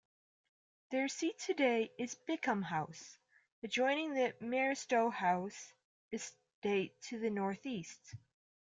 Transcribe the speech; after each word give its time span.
Their 0.89 1.07
seat 1.07 1.37
today 1.37 1.91
is 1.99 2.17
Bickham 2.27 2.63
House, 2.63 3.19
adjoining 3.61 4.15
the 4.15 4.33
Maristow 4.41 5.13
House 5.13 5.73
estate 6.11 6.99
to 7.09 7.19
the 7.19 7.29
north-east. 7.29 8.15